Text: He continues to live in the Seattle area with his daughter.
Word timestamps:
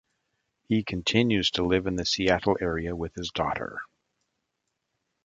He 0.67 0.81
continues 0.83 1.51
to 1.51 1.63
live 1.63 1.85
in 1.85 1.95
the 1.95 2.05
Seattle 2.07 2.57
area 2.59 2.95
with 2.95 3.13
his 3.13 3.29
daughter. 3.29 3.83